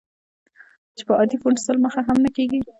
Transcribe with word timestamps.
چې 0.97 1.03
په 1.07 1.13
عادي 1.19 1.37
فونټ 1.41 1.57
سل 1.65 1.77
مخه 1.85 2.01
هم 2.07 2.17
نه 2.25 2.29
کېږي. 2.35 2.59